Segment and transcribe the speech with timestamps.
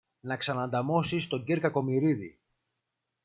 [0.21, 2.39] να ξανανταμώσεις τον κυρ Κακομοιρίδη